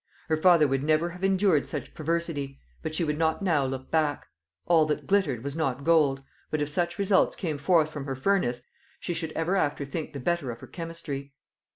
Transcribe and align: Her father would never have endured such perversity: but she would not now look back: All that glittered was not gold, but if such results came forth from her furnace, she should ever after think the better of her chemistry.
Her 0.29 0.35
father 0.37 0.67
would 0.67 0.81
never 0.81 1.09
have 1.11 1.23
endured 1.23 1.67
such 1.67 1.93
perversity: 1.93 2.59
but 2.81 2.95
she 2.95 3.03
would 3.03 3.19
not 3.19 3.43
now 3.43 3.65
look 3.65 3.91
back: 3.91 4.25
All 4.65 4.87
that 4.87 5.05
glittered 5.05 5.43
was 5.43 5.55
not 5.55 5.83
gold, 5.83 6.23
but 6.49 6.59
if 6.59 6.69
such 6.69 6.97
results 6.97 7.35
came 7.35 7.59
forth 7.59 7.91
from 7.91 8.05
her 8.05 8.15
furnace, 8.15 8.63
she 8.99 9.13
should 9.13 9.31
ever 9.33 9.55
after 9.55 9.85
think 9.85 10.13
the 10.13 10.19
better 10.19 10.49
of 10.49 10.59
her 10.61 10.65
chemistry. 10.65 11.33